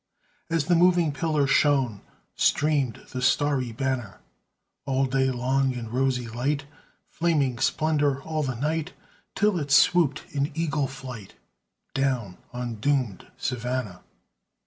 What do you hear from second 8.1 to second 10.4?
all the night, Till it swooped